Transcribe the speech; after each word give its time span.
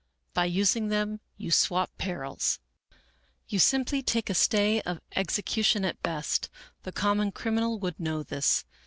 By 0.33 0.45
using 0.45 0.87
them 0.87 1.19
you 1.37 1.51
swap 1.51 1.95
perils. 1.99 2.57
You 3.47 3.59
simply 3.59 4.01
take 4.01 4.31
a 4.31 4.33
stay 4.33 4.81
of 4.81 4.99
execution 5.15 5.85
at 5.85 6.01
best. 6.01 6.49
The 6.81 6.91
common 6.91 7.31
criminal 7.31 7.77
would 7.77 7.99
know 7.99 8.23
this. 8.23 8.65